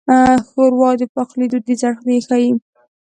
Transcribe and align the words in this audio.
ښوروا 0.47 0.89
د 0.99 1.03
پخلي 1.15 1.45
دودیز 1.49 1.81
اړخ 1.87 1.99
ښيي. 2.27 2.51